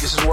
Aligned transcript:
years 0.00 0.14
of 0.14 0.28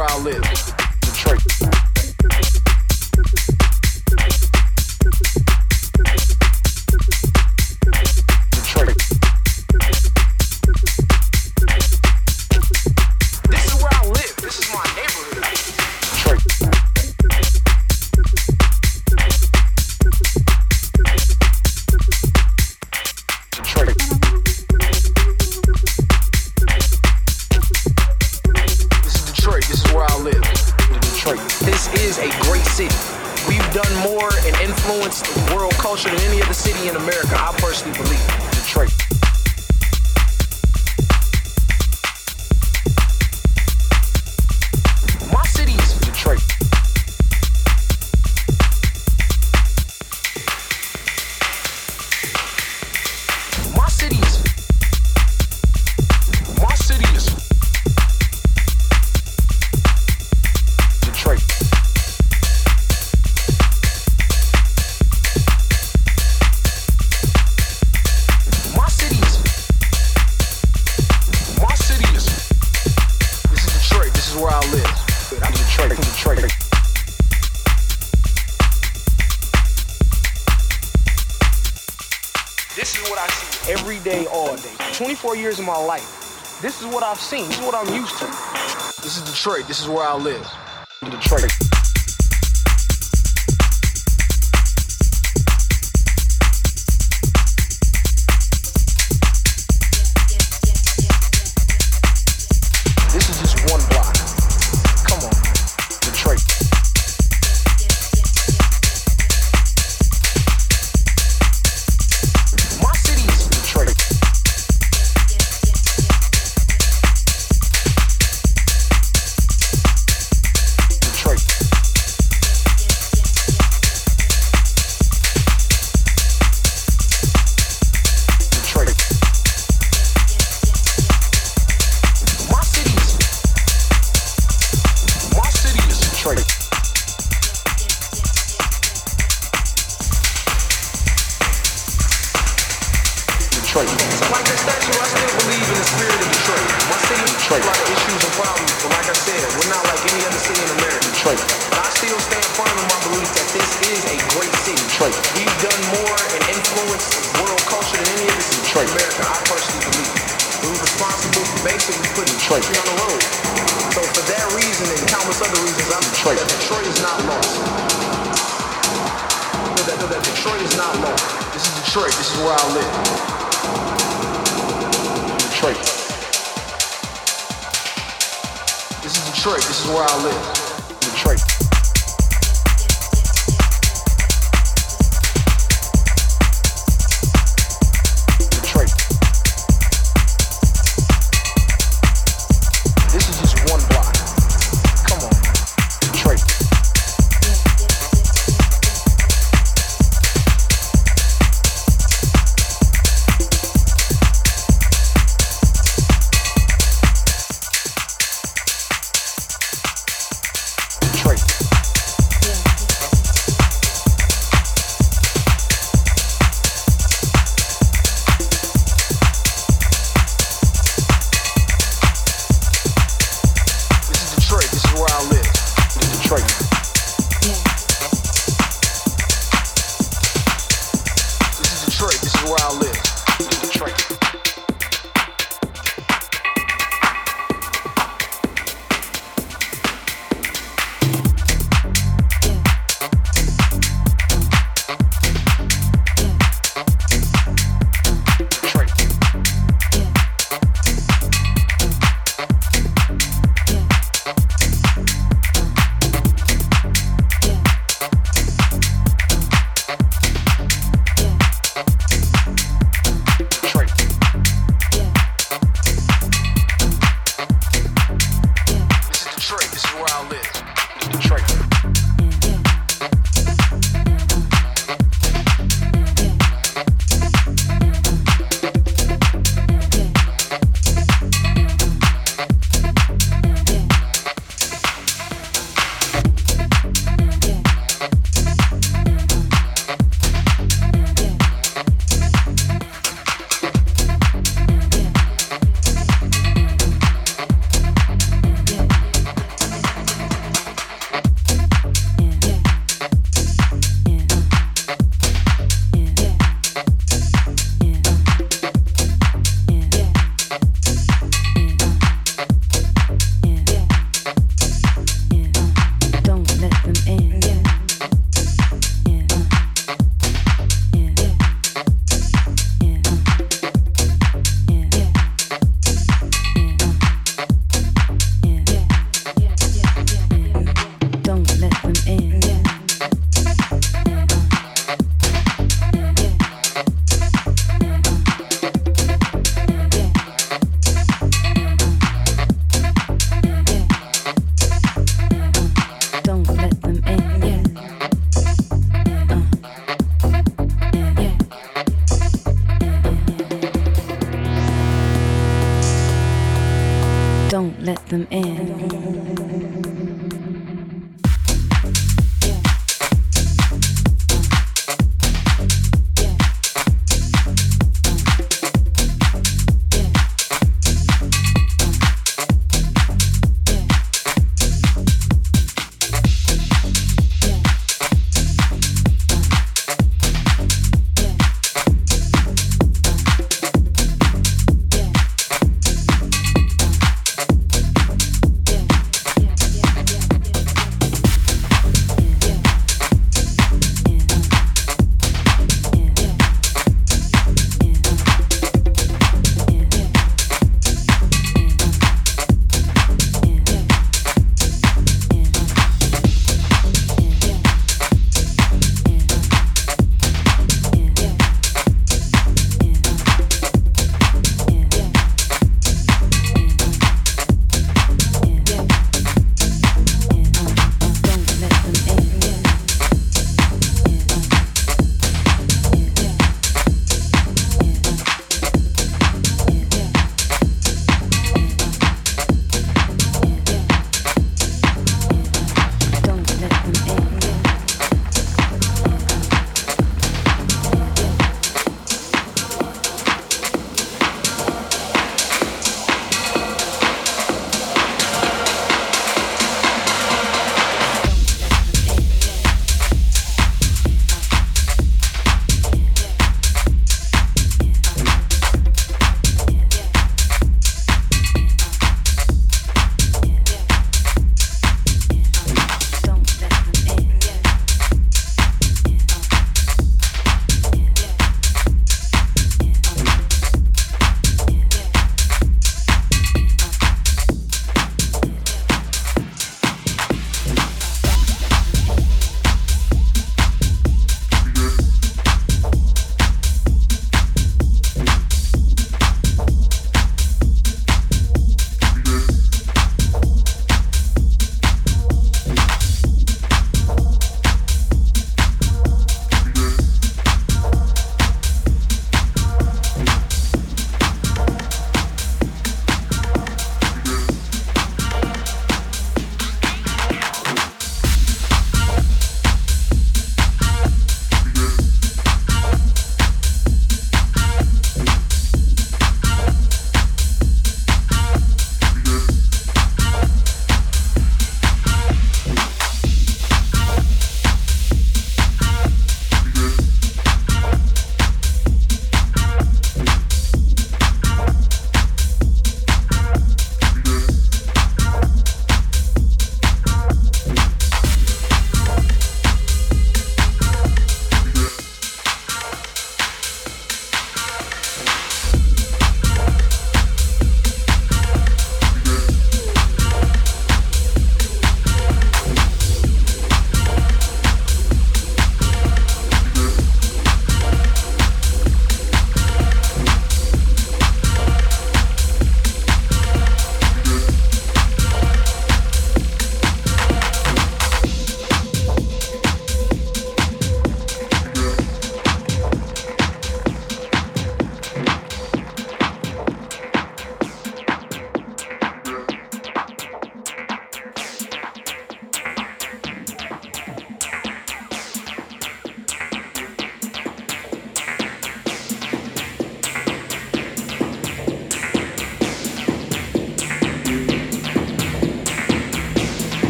Detroit. 89.45 89.67
This 89.67 89.79
is 89.79 89.87
where 89.87 90.07
I 90.07 90.15
live. 90.15 90.64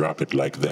drop 0.00 0.22
it 0.22 0.32
like 0.32 0.56
that. 0.60 0.69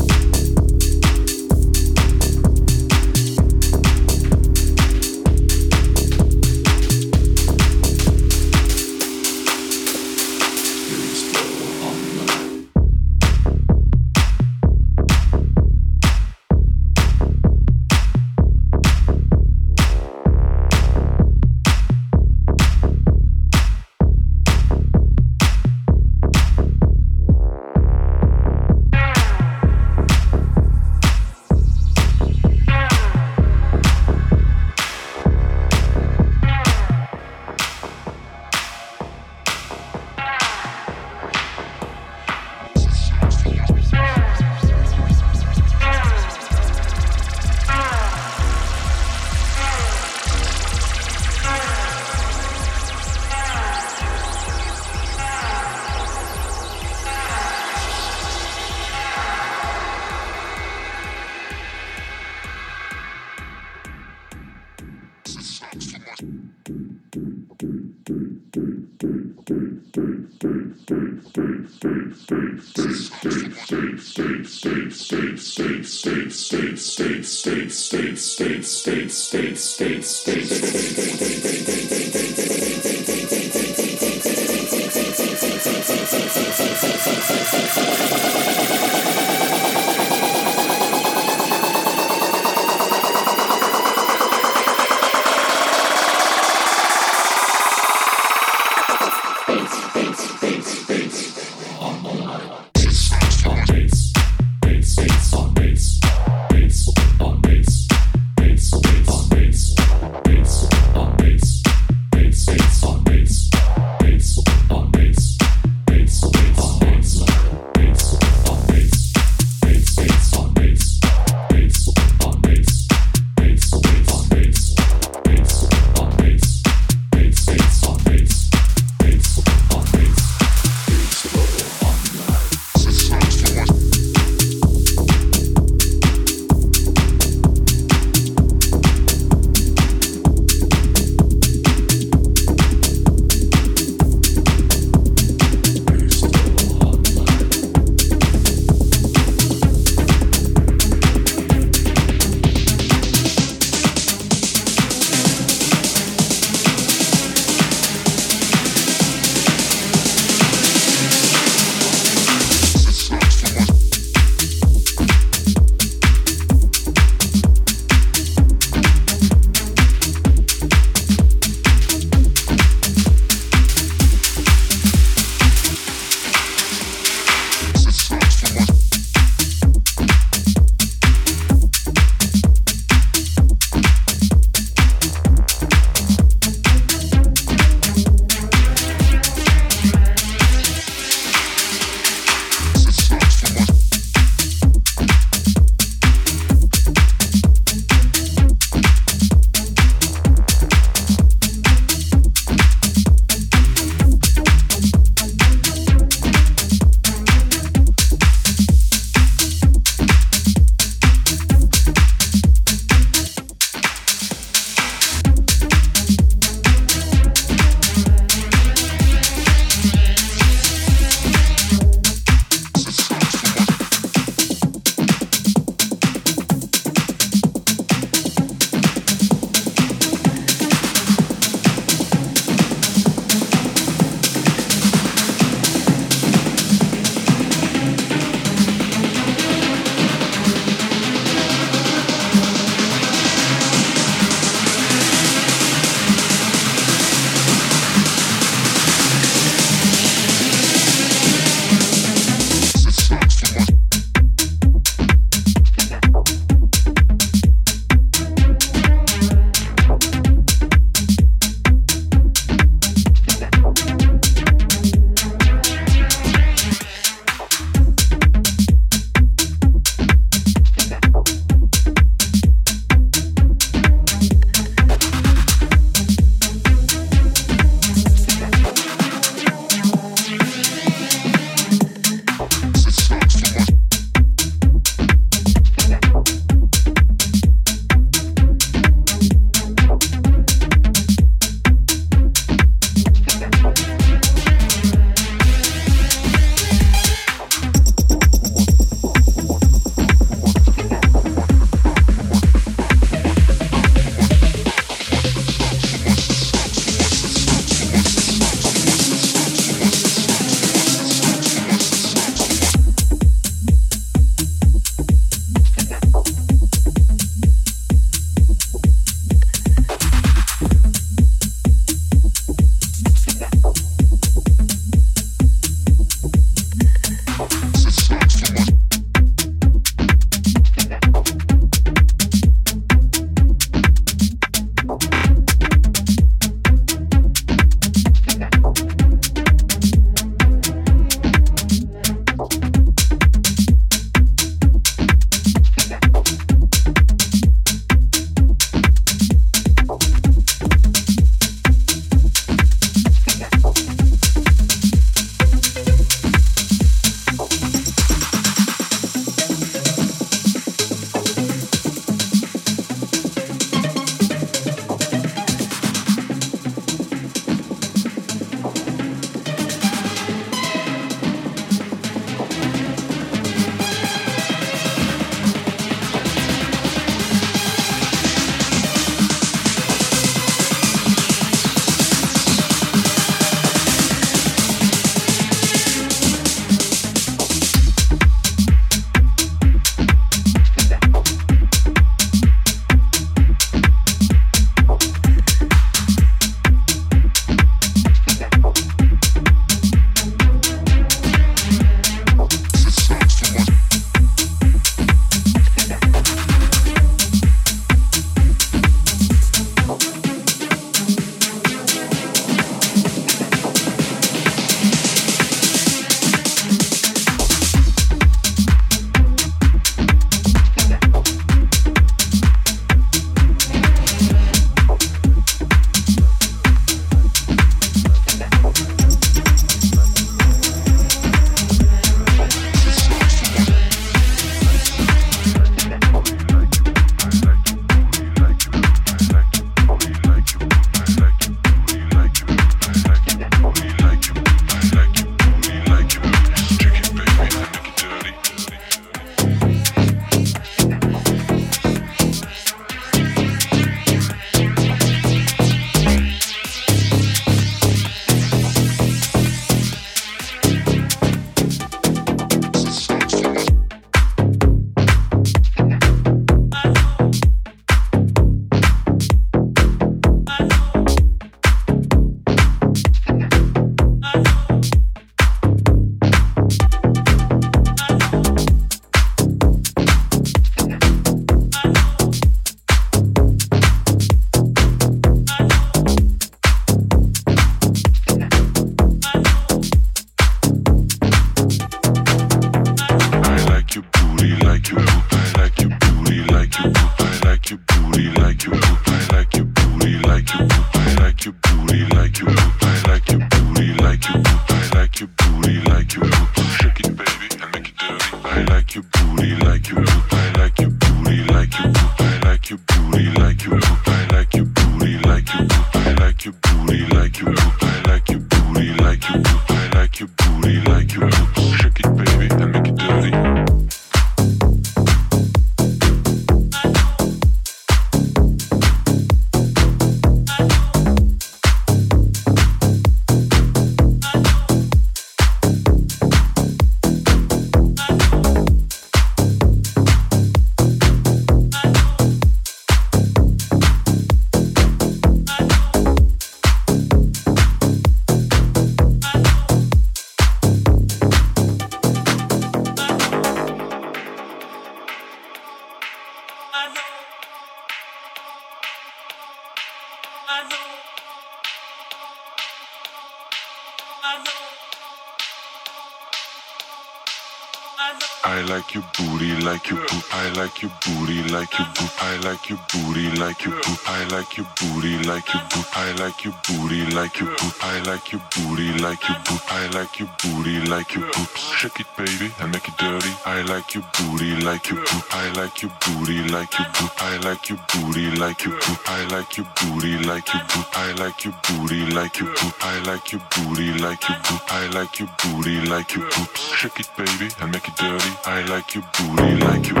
Like 568.94 569.18
your 569.18 569.28
booty 569.28 569.64
like 569.64 569.88
your 569.88 569.98
poop. 570.06 570.24
I 570.32 570.48
like 570.52 570.82
your 570.82 570.90
booty 571.04 571.42
like 571.50 571.78
your 571.78 571.88
poop. 571.94 572.10
I 572.22 572.36
like 572.40 572.68
your 572.68 572.78
booty 572.92 573.30
like 573.40 573.64
your 573.64 573.74
poop. 573.80 573.98
I 574.06 574.24
like 574.28 574.56
your 574.56 574.66
booty 574.80 575.16
like 575.24 575.52
your 575.54 575.62
poop. 575.70 575.86
I 575.96 576.12
like 576.12 576.44
your 576.44 576.52
booty 576.68 577.04
like 577.14 577.38
your 577.40 577.48
poop. 577.56 577.74
I 577.82 577.98
like 578.02 578.32
your 578.32 578.42
booty 578.54 578.92
like 578.98 579.28
your 579.28 579.38
poop. 579.44 579.60
I 579.72 579.86
like 579.88 580.18
your 580.18 580.28
booty 580.42 580.80
like 580.90 581.14
your 581.14 581.24
poop. 581.32 581.56
Shake 581.56 582.00
it, 582.00 582.06
baby, 582.18 582.52
and 582.60 582.72
make 582.72 582.86
it 582.88 582.96
dirty. 582.98 583.30
I 583.46 583.62
like 583.62 583.94
your 583.94 584.04
booty 584.18 584.56
like 584.60 584.88
your 584.90 585.00
poop. 585.04 585.24
I 585.30 585.52
like 585.52 585.82
your 585.82 585.92
booty 586.04 586.38
like 586.48 586.78
your 586.78 586.88
poop. 586.92 587.12
I 587.18 587.36
like 587.38 587.68
your 587.70 587.78
booty 587.94 588.30
like 588.36 588.64
your 588.64 588.74
poop. 588.74 588.98
I 589.06 589.24
like 589.28 589.56
your 589.56 589.66
booty 589.80 590.18
like 590.18 590.52
your 590.52 590.64
poop. 590.68 590.88
I 590.94 591.12
like 591.12 591.44
your 591.44 591.54
booty 591.64 592.06
like 592.12 592.38
your 592.40 592.50
poop. 592.54 592.74
I 592.84 592.98
like 593.08 593.32
your 593.32 593.42
booty 593.56 593.92
like 594.04 594.28
your 594.28 594.38
poop. 594.44 594.62
I 594.68 594.86
like 594.88 595.18
your 595.18 595.28
booty 595.42 595.80
like 595.88 596.14
your 596.14 596.28
poop. 596.30 596.56
Shake 596.56 597.00
it, 597.00 597.08
baby, 597.16 597.48
and 597.60 597.72
make 597.72 597.88
it 597.88 597.96
dirty. 597.96 598.30
I 598.44 598.62
like 598.66 598.81
booty 598.86 599.56
like 599.64 599.88
your. 599.88 599.98
I 599.98 600.00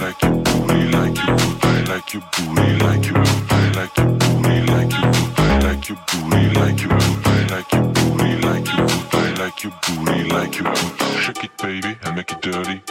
like 0.00 0.22
your 0.22 0.32
booty 0.42 0.88
like 0.90 1.16
your. 1.16 1.36
I 1.62 1.64
like 1.88 2.12
your 2.14 2.22
booty 2.32 2.78
like 2.78 3.06
your. 3.06 3.24
I 3.48 3.50
like 3.74 3.96
your 3.96 4.06
booty 4.16 4.66
like 4.66 4.92
your 6.82 6.90
booty 6.90 7.46
like 7.50 7.72
your 7.72 7.82
booty 7.92 8.32
like 9.38 9.62
your 9.62 9.72
booty 9.86 10.24
like 10.28 10.58
your 10.58 10.74
poop. 10.74 10.94
Shake 11.20 11.44
it, 11.44 11.56
baby, 11.58 11.96
and 12.02 12.16
make 12.16 12.30
it 12.32 12.40
dirty. 12.42 12.82